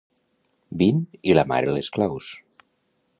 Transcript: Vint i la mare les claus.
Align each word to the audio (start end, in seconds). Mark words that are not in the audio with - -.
Vint 0.79 1.03
i 1.33 1.37
la 1.37 1.45
mare 1.53 1.75
les 1.77 1.91
claus. 1.99 2.31